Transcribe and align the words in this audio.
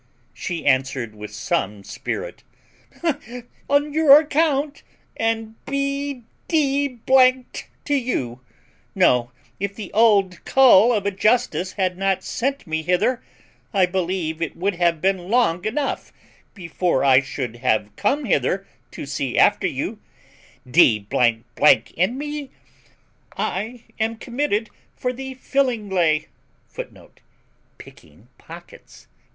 She 0.33 0.65
answered 0.65 1.13
with 1.13 1.31
some 1.31 1.83
spirit, 1.83 2.41
"On 3.69 3.93
your 3.93 4.17
account, 4.21 4.81
and 5.15 5.63
be 5.65 6.23
d 6.47 6.87
d 6.87 7.45
to 7.85 7.93
you! 7.93 8.41
No, 8.95 9.31
if 9.59 9.75
the 9.75 9.93
old 9.93 10.43
cull 10.43 10.91
of 10.91 11.05
a 11.05 11.11
justice 11.11 11.73
had 11.73 11.99
not 11.99 12.23
sent 12.23 12.65
me 12.65 12.81
hither, 12.81 13.21
I 13.75 13.85
believe 13.85 14.41
it 14.41 14.57
would 14.57 14.73
have 14.73 15.01
been 15.01 15.29
long 15.29 15.63
enough 15.65 16.11
before 16.55 17.03
I 17.03 17.21
should 17.21 17.57
have 17.57 17.95
come 17.95 18.25
hither 18.25 18.65
to 18.89 19.05
see 19.05 19.37
after 19.37 19.67
you; 19.67 19.99
d 20.67 21.07
n 21.15 22.17
me, 22.17 22.49
I 23.37 23.83
am 23.99 24.17
committed 24.17 24.71
for 24.95 25.13
the 25.13 25.35
FILINGLAY, 25.35 26.25
[Footnote: 26.67 27.19
Picking 27.77 28.29
pockets. 28.39 29.05